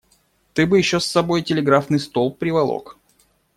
Ты 0.55 0.65
бы 0.65 0.79
еще 0.79 0.99
с 0.99 1.05
собой 1.05 1.43
телеграфный 1.43 1.99
столб 1.99 2.39
приволок. 2.39 2.97